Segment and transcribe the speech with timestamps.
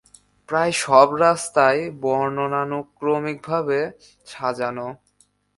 [0.49, 3.79] প্রায় সব রাস্তাই বর্ণানুক্রমিকভাবে
[4.27, 4.87] সাজানো।